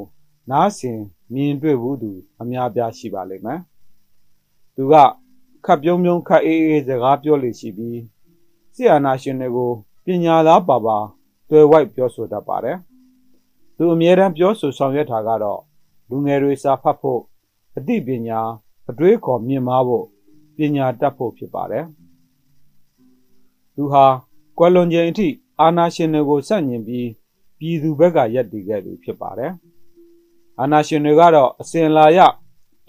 [0.51, 0.99] နားဆင်
[1.33, 2.11] မြင်တွေ့ဘူးသူ
[2.41, 3.61] အများပြားရှိပါလိမ့်မယ်။
[4.77, 4.95] သူက
[5.65, 8.01] ခပ်ပြုံးပြုံးခပ်အေးအေးစကားပြောလို့ရှိပြီး
[8.75, 9.71] ဆီအာနာရှင်တွေကို
[10.05, 10.99] ပညာသားပါပါ
[11.49, 12.77] တွေ့ဝိုက်ပြောဆိုတတ်ပါတယ်။
[13.77, 15.61] သူအမြဲတမ်းပြောဆိုဆောင်ရွက်တာကတော့
[16.09, 17.21] လူငယ်တွေစာဖတ်ဖို့
[17.77, 18.41] အသိပညာ
[18.91, 20.07] အတွေးခေါ်မြင့်မားဖို့
[20.57, 21.85] ပညာတတ်ဖို့ဖြစ်ပါတယ်။
[23.75, 24.07] သူဟာ
[24.59, 25.29] ကွယ်လွန်ခြင်းအထိ
[25.61, 27.09] အာနာရှင်တွေကိုစန့်ကျင်ပြီး
[27.59, 29.53] ပြည်သူဘက်ကရက်တည်ခဲ့သူဖြစ်ပါတယ်။
[30.61, 32.19] အာနာရှင်တွေကတော့အစဉ်လာရ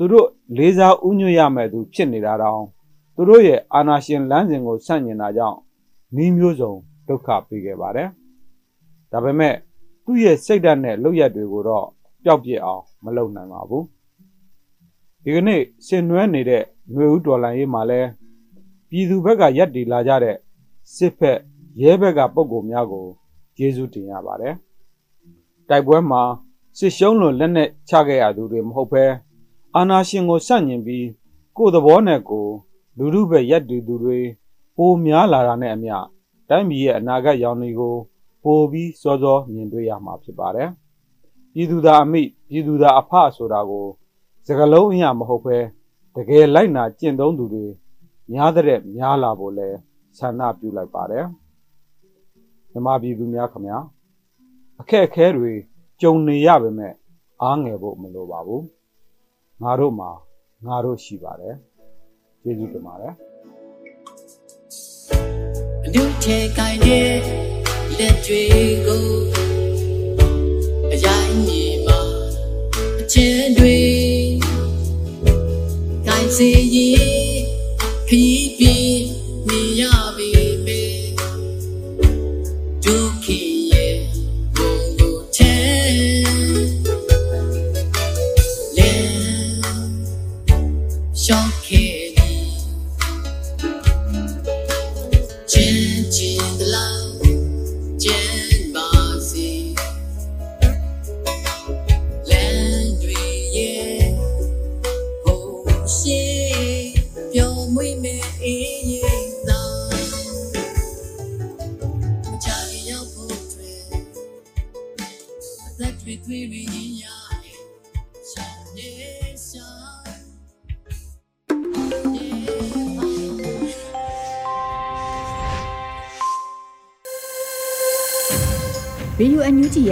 [0.04, 2.64] သူတို့လေးစားဥညွတ်ရမယ်သူဖြစ်နေတာတောင်
[3.16, 5.58] သူတို့ရဲ့အာနာရှင်လမ်းစဉ်ကိုဆန့်ကျင်တာကြောင့်
[6.16, 6.74] နှီးမျိုးစုံ
[7.08, 8.10] ဒုက္ခပေးခဲ့ပါတယ်။
[9.12, 9.56] ဒါပေမဲ့
[10.06, 11.86] သူ့ရဲ့စိတ်ဓာတ်နဲ့လုပ်ရက်တွေကိုတော့
[12.24, 13.84] ပျောက်ပြစ်အောင်မလုပ်နိုင်ပါဘူး။
[15.24, 18.02] ဒီကနေ့ဆင်နွှဲနေတဲ့ຫນွေဦးတော်လန်ရေးမှာလဲ
[18.90, 20.36] ပြည်သူဘက်ကရက်တည်လာကြတဲ့
[20.96, 21.40] စစ်ဖက်
[21.82, 23.06] ရဲဘက်ကပုံကိုများကို
[23.58, 24.56] ကျေးဇူးတင်ရပါတယ်။
[25.70, 26.22] တိုက်ပွဲမှာ
[26.78, 29.06] စစ်ရှုံးလွန်လက်နဲ့ချခဲ့ရသူတွေမဟုတ်ဘဲ
[29.76, 31.08] အာနာရှင်ကိုစန့်ကျင်ပြီး
[31.58, 32.48] ကိုယ်သဘောနဲ့ကို
[32.98, 34.20] လူလူပဲရက်တည်သူတွေ
[34.76, 35.96] ပိုများလာတာနဲ့အမျှ
[36.50, 37.96] တိုင်းပြည်ရဲ့အနာဂတ်ရောင်တွေကို
[38.44, 40.70] ပိုပြီးစောစောမြင်တွေ့ရမှာဖြစ်ပါတယ်။
[41.54, 43.88] ပြည်သူသားအမိပြည်သူသားအဖဆိုတာကို
[44.48, 45.58] စကလုံးအရာမဟုတ်ဘဲ
[46.16, 47.66] တကယ်လိုက်နာကျင့်သုံးသူတွေ
[48.32, 49.70] များတဲ့များလာဖို့လဲ
[50.18, 51.26] ဆန္ဒပြုလိုက်ပါတယ်။
[52.72, 53.78] မြမပြည်သူများခင်ဗျာ
[54.80, 55.52] အခက်အခဲတွေ
[56.02, 56.94] ကြုံနေရပေမဲ့
[57.42, 58.64] အားငယ်ဖို့မလိုပါဘူး။
[59.64, 60.12] ငါတို့မှာ
[60.66, 61.56] ငါတို့ရှိပါတယ်။
[62.42, 63.14] ကျေးဇူးတင်ပါတယ်။
[65.86, 67.14] အနုထဲကိုင်းတဲ့
[67.98, 68.44] လက်တွေ
[68.86, 69.06] ကို
[70.94, 72.00] အရိုင်းမြေမှာ
[73.00, 73.80] အချင်းတွေ
[76.08, 77.42] ကိုင်းစေရင်
[78.08, 78.91] ခီးပြီး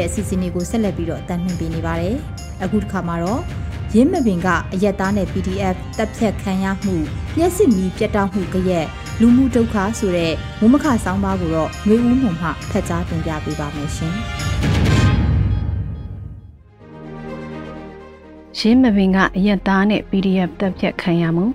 [0.09, 2.15] န်ယူဂျီရဲ့အစီအစဉ်လေးကိုဆက်လက်ပြီးတော့တင်ပြနေပါတယ်။
[2.63, 3.41] အခုတစ်ခါမှာတော့
[3.95, 6.95] ရင်းမပင်ကအရက်သားနဲ့ PDF တပ်ဖြတ်ခံရမှု
[7.37, 8.87] လျှက်စစ်မီပြတ်တောက်မှုကြရက်
[9.19, 14.15] လူမှုဒုက္ခဆိုတဲ့မုံမခဆောင်းပါးကိုတော့ငွေဦးမှုမှဖတ်ကြားတင်ပြပေးပါမယ်ရှင်။
[18.57, 21.45] ရင်းမပင်ကအရက်သားနဲ့ PDF တပ်ဖြတ်ခံရမှု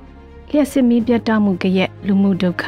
[0.51, 2.65] လျှက်စစ်မီးပြတ်တောက်မှုကြရက်လူမှုဒုက္ခ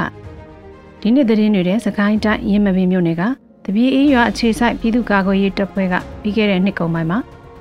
[1.01, 3.23] ဒီနေ့သတင်းတွေတဲ့စကိုင်းတိုင်းရင်းမပင်မြို့နယ်က
[3.69, 7.19] တပြေးအေးရွာအခြေဆိုင်ပြည်သူ့ကာကွယ်ရေးတပ်ဖွဲ့ကပြီးခဲ့တဲ့နှစ်ကုန်ပိုင်းမှာ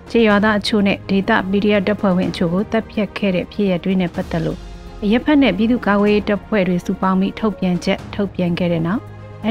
[0.10, 4.60] ခြေရွာသားအချို့နဲ့ဒေတာ PDF တပ်ဖွဲ့ဝင်အချို့ကိုတပ်ဖြတ်ခဲ့တဲ့ဖြစ်ရပ်တွေနဲ့ပတ်သက်လို့
[5.04, 9.02] အရက်ဖက်နဲ့ပြည်သူ့ကာကွယ်ရေးတပ်ဖွဲ့တွေစုပေါင်းပြီးထုတ်ပြန်ချက်ထုတ်ပြန်ခဲ့တဲ့နောက်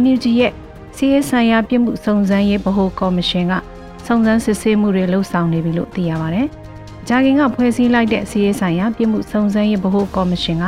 [0.02, 0.52] NUG ရဲ့
[0.96, 3.52] စီးရေးဆိုင်ရာပြည်မှုစုံစမ်းရေးဗဟိုကော်မရှင်က
[4.06, 6.46] စုံစမ်းစစ်ဆေးမှုတွေလှုပ်ဆောင်နေပြီလို့သိရပါတယ်။
[7.08, 10.64] ဂျာကင်ကဖွဲ့စည်းလိုက်တဲ့စီးရေးဆိုင်ရာပြည်မှုစုံစမ်းရေးဗဟိုကော်မရှင်က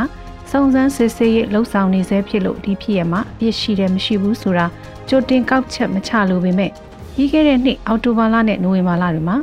[0.51, 4.67] စုံစမ်းစစ်ဆေးရေးလှုပ်ဆောင်နေဆဲဖြစ်လို့ဒီဖြစ်ရမှာအပြစ်ရှိတယ်မရှိဘူးဆိုတာ
[5.09, 6.71] ကြိုတင်ကောက်ချက်မချလို့ပေမဲ့
[7.15, 9.37] ပြီးခဲ့တဲ့နှစ်အောက်တိုဘာလနဲ့နိုဝင်ဘာလတွေမှာ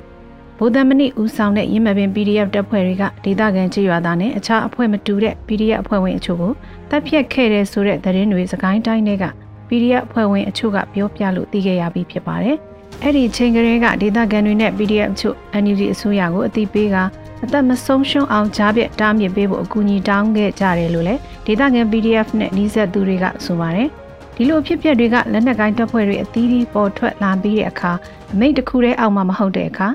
[0.58, 6.52] ဗိုလ်သမဏိဦးဆောင်တဲ့ရင်းမပင် PDF တပ်ဖွဲ့တွေကဒေသခံကြေးရွာသားနဲ့အခြားအဖွဲ့မတူတဲ့ PDF အဖွဲ့ဝင်အချို့ကို
[6.90, 9.26] တပ်ဖြတ်ခဲ့တဲ့ဆိုတဲ့သတင်းတွေစကိုင်းတိုင်းတွေက
[9.68, 12.58] PDF အဖွဲ့ဝင်အချို့ကပြောပြလို့သိခဲ့ရပြီးဖြစ်ပါတယ်။
[13.04, 16.96] အဲ့ဒီချိန်ကလေးကဒေသခံတွေနဲ့ PDF အချို့ NUG အစိုးရကိုအတိပေးက
[17.44, 23.90] အသက်မဆုံးရှုံးအောင်ကြားပြတားမြစ်ပေးဖို့အကူအညီတောင်းခဲ့ကြတယ်လို့လည်းဒေသခံ PDF နဲ့နှီးဆက်သူတွေကဆိုပါတယ်။
[24.36, 27.92] ဒီလိုဖြစ်ပျက်တွေကလက်နက်ကိုင်းတပ်ဖွဲ့တွေအသီးသီးပေါ်ထွက်လာပြီးတဲ့အခါ
[28.34, 29.88] အမိတ်တစ်ခုတည်းအောက်မှာမဟုတ်တဲ့အခါ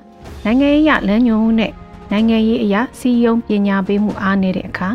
[0.45, 1.73] နိုင်ငံရေးရလမ်းညွှန်မှုနဲ့
[2.13, 4.89] နိုင်ငံရေးအရာစီယုံပညာပေးမှုအားနည်းတဲ့အခါ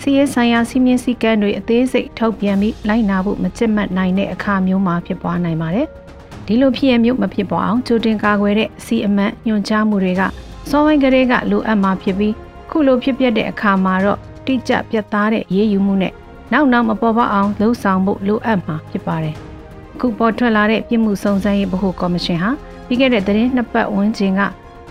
[0.00, 5.86] စီးရဲဆိုင်ရာစီမင်းစည်းကမ်းတွေအသေးစိတ်ထုတ်ပြန်ပြီးလိုက်နာဖို့မချစ်မှတ်နိုင်တဲ့အခါမျိုးမှာဖြစ်ပွားနိုင်ပါတယ်။
[6.46, 10.22] ဒီလိုဖြစ်ရမျိုးမဖြစ်ပေါ်အောင်ကြိုတင်ကာကွယ်တဲ့စီအမတ်ညွှန်ကြားမှုတွေက
[10.70, 12.34] စောဝိုင်းကလေးကလိုအပ်မှာဖြစ်ပြီး
[12.70, 16.12] ခုလိုဖြစ်ပျက်တဲ့အခါမှာတော့တိကျပြတ်သားတဲ့ရေးယူမှုနဲ့
[16.52, 19.34] နောက်နောက်မပေါ်ပေါအောင်လှုံ့ဆော်ဖို့လိုအပ်မှာဖြစ်ပါတယ်။
[19.94, 22.50] အခုပေါ်ထွက်လာတဲ့ပြည်မှုစုံစမ်းရေးဗဟိုကော်မရှင်ဟာ
[22.86, 24.42] ပြီးခဲ့တဲ့သတင်းနှစ်ပတ်ဝန်းကျင်က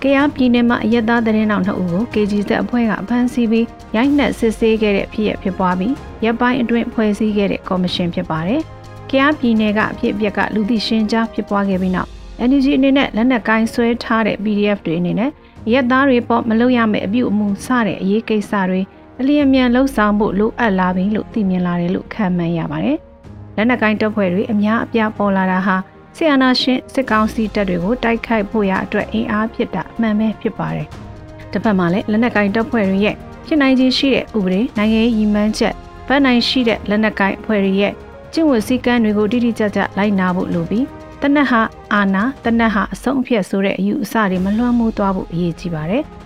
[0.02, 5.93] ကယားပြည်နယ်မှာအရက်သားသတင်းနောက်နှစ်ဦးကို KGZ အဖွဲ့ကဖမ်းဆီးပြီးရိုက်နှက်စစ်ဆေးခဲ့တဲ့ဖြစ်ရဖြစ်ပွားပြီး
[6.24, 8.62] ရပ်ပိုင်းအတွင်းဖွဲ့စည်းခဲ့တဲ့ကော်မရှင်ဖြစ်ပါတယ်။
[9.10, 12.10] ကယားပြည်နယ်ကအဖြစ်အပျက်ကလူသိရှင်ကြားဖြစ်ပွားခဲ့ပြီးနောက်
[12.50, 15.32] NUG အနေနဲ့လက်နက်ကိုင်းဆွဲထားတဲ့ PDF တွေအနေနဲ့
[15.74, 18.82] ရက်သားတွေပေါ်မလုပ်ရမယ့်အပြုအမူစတဲ့အရေးကိစ္စတွေ
[19.21, 22.97] အလျင်မြန်လှုပ်ဆောင်ဖို့လိုအပ်လာပြီလို့သိမြင်လာတယ်လို့ခံမှန်းရပါတယ်။
[23.55, 25.75] လက်နက်ကိုင်းတပ်ဖွဲ့တွေအများအပြားပေါ်လာတာဟာ
[26.15, 30.88] ဆီယနာရှင်စစ်ကောင်စီတပ်တွေကိုတိုက်ခိုက်ဖို့ရအတွက်အင်အားဖြစ်တာအမှန်ပဲဖြစ်ပါတယ်။
[31.51, 35.73] တစ်ဖက်မှာလည်းလက်နက်ကိုင်းတပ်ဖွဲ့တွေရဲ့ဖြစ်နိုင်ခြေရှိတဲ့ဥပဒေနိုင်ငံရေးရည်မှန်းချက်
[36.07, 37.93] ဗတ်နိုင်ရှိတဲ့လက်နက်ကိုင်းအဖွဲ့တွေရဲ့
[38.34, 40.86] ကျင့်ဝတ်စည်းကမ်းတွေကိုတိတိကျကျလိုက်နာဖို့လိုပြီး
[41.21, 41.62] တနက်ဟာ
[41.93, 46.03] အာနာတနက်ဟာအဆုံးအဖြတ်ဆိုတဲ့အယူအဆတွေမလွှမ်းမိုးသွားဖို့အရေးကြီးပါတယ်။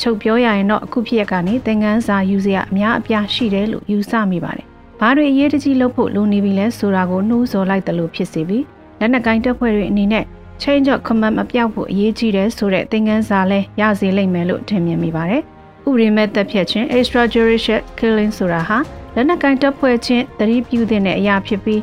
[0.00, 4.66] ချုပ်ပြောရရင်တော့အခုဖြစ်ရကနေသင်ခန်းစာယူစရာအများအပြားရှိတယ်လို့ယူဆမိပါတယ်။
[5.00, 8.64] ဘာတွေအရေးတကြီးလုပ်ဖို့လိုနေပြီလဲဆိုတာကိုနှိုးဆော်လိုက်တယ်လို့ဖြစ်စီပြီး
[9.00, 10.24] လက်နက်ကိုင်းတပ်ဖွဲ့တွေအနေနဲ့
[10.62, 15.42] change of command မပြောက်ဖို့အရေးကြီးတယ်ဆိုတဲ့သင်ခန်းစာလဲရစေလိမ့်မယ်လို့ထင်မြင်မိပါတယ်။
[15.88, 18.78] ဥပဒေမဲ့တပ်ဖြတ်ခြင်း extrajudicial killing ဆိုတာဟာ
[19.14, 21.82] လက်နက်ကိုင်းတပ်ဖွဲ့ချင်းသတိပြုတဲ့အရာဖြစ်ပြီး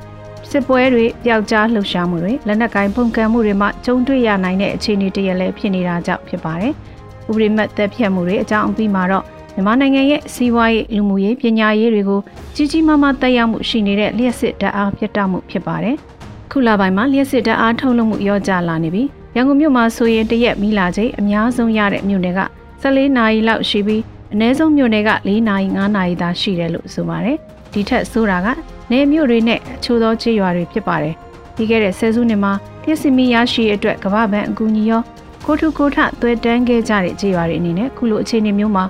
[0.52, 6.74] စစ်ပွဲတွေပျောက်ကြားလှုပ်ရှားမှုတွေလက်နက်ကိုင်းပုံကံမှုတွေမှကျုံတွေ့ရနိုင်တဲ့အခြေအနေတရလည်းဖြစ်နေတာကြောင့်ဖြစ်ပါတယ်။
[7.30, 9.24] ဥပဒေမဲ့တပ်ဖြတ်မှုတွေအကြောင်းအပြီးမှာတော့
[9.56, 12.20] မြန်မာနိုင်ငံရဲ့စီးပွားရေးလူမှုရေးပညာရေးတွေကို
[12.56, 15.96] ကြီးကြီးမားမားတက်ရောက်မှုရှိနေတဲ့လျှက်စစ်ဓာတ်အားပြတ်တောက်မှုဖြစ်ပါတယ်။
[16.52, 22.42] ခုလပိုင်းမှာလျှက်စစ်ဓာတ်အားထုတ်လုပ်မှုရော့ကျလာနေပြီးရန်ကုန်မြို့မှာဆိုရင်တရက်မီလာချိန်အများဆုံးရတဲ့မြို့နယ်က
[22.84, 24.02] 14နာရီလောက်ရှိပြီး
[24.34, 27.38] အနည်းဆုံးမြို့နယ်က4နာရီ5နာရီသာရှိတယ်လို့ဆိုပါတယ်။
[27.74, 28.48] ဒီထက်ဆိုတာက
[28.92, 31.16] နေမြို့တွေနဲ့အချို့သောခြေရွာတွေဖြစ်ပါတယ်။
[31.56, 35.02] ပြီးခဲ့တဲ့ဆယ်စုနှစ်မှာလျှက်စစ်မီရရှိအတွက်ကမ္ဘာ့ဘဏ်အကူအညီရော
[35.48, 38.84] ကိုထုကိုထသွဲတန်းခဲ့ကြတဲ့ခြေရွာတွေအနေနဲ့ခုလိုအခြေအနေမျိုးမှာ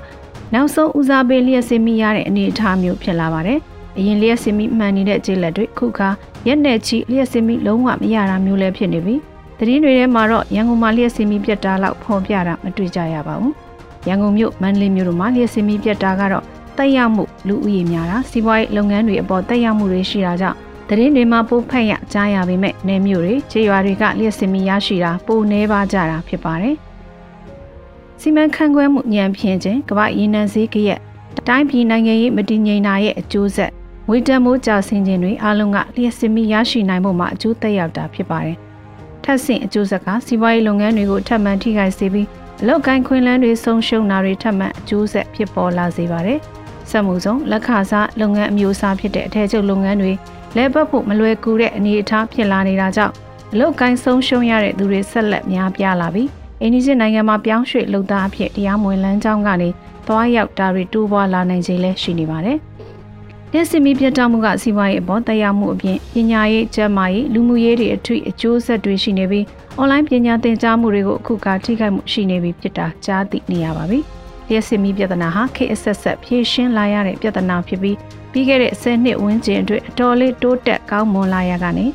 [0.54, 3.60] နောက်ဆုံးဦးစားပေးလျှက်စစ်မီရတဲ့အနေအထားမျိုးဖြစ်လာပါတယ်။
[3.98, 6.10] အရင်လျှက်စင်မိမှန်နေတဲ့ခြေလက်တွေခုခါ
[6.48, 9.16] ရက်နဲ့ချီလျှက်စင်မိလုံးဝမရတာမျိုးလည်းဖြစ်နေပြီ။
[9.58, 13.54] သတင်းတွေထဲမှာတော့ရန်ကုန်မှာလျှက်စင်မိပြတ်တာလောက်ဖော်ပြတာမတွေ့ကြရပါဘူး။
[14.08, 16.44] ရန်ကုန်မြို့မန္တလေးမြို့တို့မှာလျှက်စင်မိပြတ်တာကတော့
[16.78, 20.58] တက်ရောက်မှုလူဦးရေများတာစီးပွားရေးလုပ်ငန်းတွေအပေါ်တက်ရောက်မှုတွေရှိတာကြောင့်
[20.90, 26.76] သတင်းတွေမှာပိုဖက်ရကြားရပေမဲ့နယ်မြို့တွေခြေရွာတွေကလျှက်စင်မိရရှိတာပိုနှဲပါကြတာဖြစ်ပါတယ်။
[28.22, 31.00] စီမံခန့်ခွဲမှုညံဖြင်းခြင်းကမ္ဘာရင်းနှံစည်းကရက်
[31.48, 33.72] တိုင်းပြည်နိုင်ငံရေးမတည်ငြိမ်တာရဲ့အကျိုးဆက်
[34.08, 38.58] ငွေတန်မိုးကြာဆင်းခြင်းတွေအလုံးကလျှက်စစ်မိရရှိနိုင်မှုမှာအကျိုးသက်ရောက်တာဖြစ်ပါတယ်။
[39.24, 42.28] ထပ်ဆင့်အကျိုးဆက်ကစီးပွားရေးလုပ်ငန်းတွေကိုထပ်မံထိခိုက်စေပြီး
[42.62, 46.40] အလောက်ကိုင်းခွင်းလန်းတွေဆုံးရှုံးတာတွေထပ်မံအကျိုးဆက်ဖြစ်ပေါ်လာစေပါတယ်။
[46.90, 50.14] စက်မှုဆုံးလက်ခစားလုပ်ငန်းအမျိုးအစားဖြစ်တဲ့အထည်ချုပ်လုပ်ငန်းတွေ
[50.56, 53.14] လဲပတ်ဖို့မလွယ်ကူတဲ့အနေအထားဖြစ်လာနေတာကြောင့်
[53.54, 56.30] အလောက်ကိုင်းဆုံးရှုံးရတဲ့သူတွေဆက်လက်များပြားလာပြီး
[56.62, 59.70] အိန္ဒိယနိုင်ငံမှာပြောင်းရွှေ့လုပ်သားအဖြစ်တရားမဝင်လမ်းကြောင်းကနေ
[60.08, 62.58] သွားရောက်တာတွေတိုးပွားလာနိုင်ခြင်းလည်းရှိနေပါတယ်။
[63.52, 69.46] လျှက်စစ်မီးပြတ်တောက်မှုကစီးပွားရေးအပေါ်တက်ရောက်မှုအပြင်ပညာရေးကျန်းမာရေးလူမှုရေးတွေအထွေအကျိုးဆက်တွေရှိနေပြီး
[69.78, 74.00] အွန်လိုင်းပညာသင်ကြားမှုတွေကိုအခုကထိခိုက်မှုရှိနေပြီဖြစ်တာကြားသိနေရပါပြီ။
[74.50, 77.98] လျှက်စစ်မီးပြဿနာဟာခေတ်အဆက်ဆက်ဖြေရှင်းလာရတဲ့ပြဿနာဖြစ်ပြီး
[78.38, 81.86] ပြီးခဲ့တဲ့10နှစ်ဝန်းကျင်အတွင်းအတော်လေးတိုးတက်ကောင်းမွန်လာရကနေ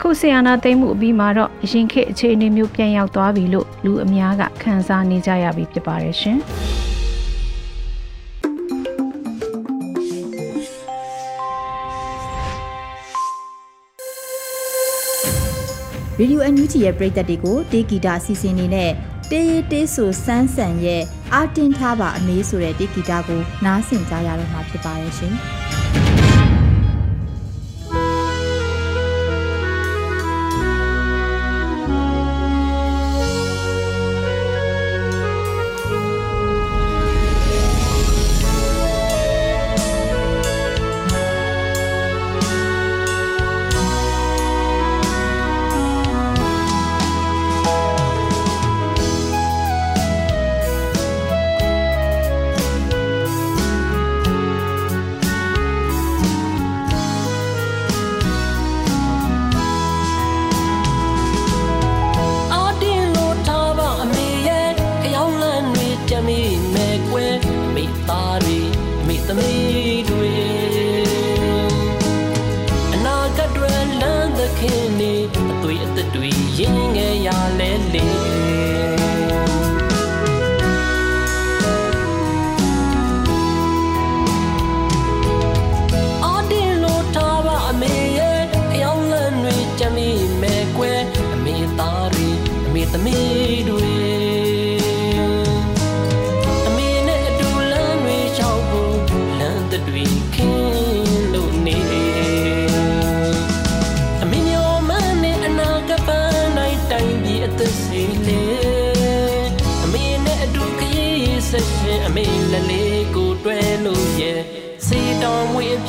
[0.00, 6.38] ခုဆီယနာသိမ့်မှုအပြီးမှာတော့အရင်ခေတ်အခြေအနေမျိုးပြန်ရောက်သွားပြီလို့လူအများကခံစားနေကြရပြီဖြစ်ပါတယ်ရှင်။
[16.18, 18.90] ရေဒီယိုအန်ယူဂျီရဲ့ပရိသတ်တွေကိုတေးဂီတာအစီအစဉ်နေနဲ့
[19.30, 21.02] တေးရေးတေးဆိုစမ်းဆန်ရဲ့
[21.34, 25.36] အာတင်ထားပါအမေးဆိုတဲ့တေးဂီတာကိုနားဆင်ကြရတော့မှာဖြစ်ပါရဲ့ရှင်။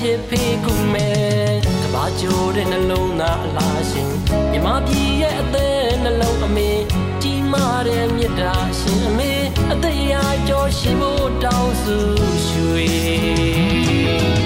[0.05, 4.09] ဖြစ်ဖေးကူမဲ့ကဘာကြိုးတဲ့နှလုံးသားအလားရှင်
[4.51, 6.71] မြမပြည်ရဲ့အသက်နှလုံးအမေ
[7.21, 9.31] ကြီးမားတဲ့မြတ်တာရှင်အမေ
[9.71, 11.97] အသက်ရာကြောရှိဖို့တောင်းစု
[12.47, 14.42] ရွှေ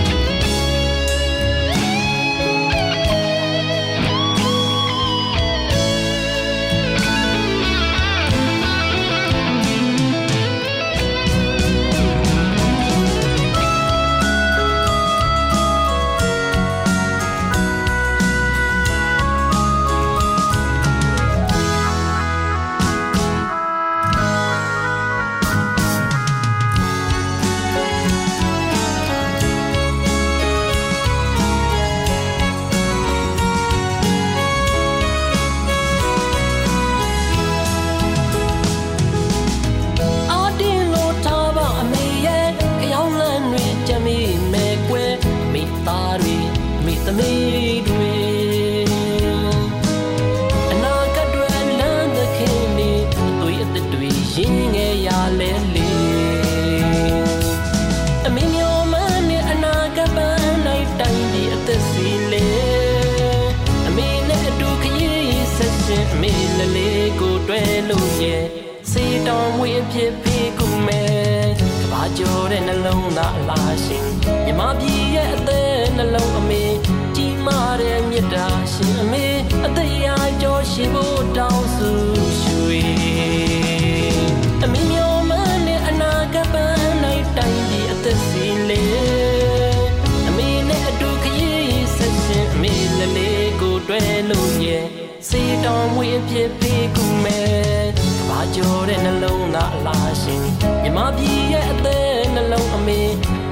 [100.88, 103.02] မြမပြည်ရဲ့အသက်နှလုံးအမေ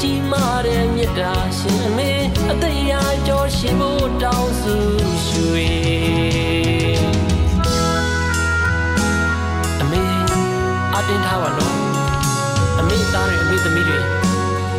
[0.01, 2.11] ကြီးမားတဲ့မြတ်တာရှင်အမေ
[2.51, 4.75] အသက်ရာကြောရှင်ဖို့တောင်းစု
[5.27, 5.69] ရွှေ
[9.81, 10.03] အမေ
[10.95, 11.75] အတင်းထားပါလို့
[12.79, 13.99] အမေသားတွေအမေသမီးတွေ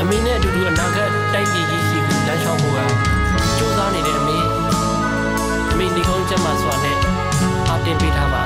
[0.00, 2.78] အမေနဲ့အတူတူအနာဂတ်တိုက်ပြည်ကြီးရှိပြီးလမ်းလျှောက်ဖို့က
[3.56, 4.38] စူးစမ်းနေတဲ့အမေ
[5.70, 6.96] အမေဒီကုန်းချက်မှာစွာနဲ့
[7.70, 8.45] အတင်းပေးထားပါ